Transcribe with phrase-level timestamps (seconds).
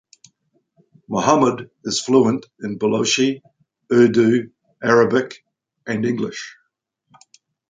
[1.09, 3.43] Mohammed is fluent in Balochi,
[3.93, 4.49] Urdu,
[4.81, 5.45] Arabic,
[5.85, 6.57] and English.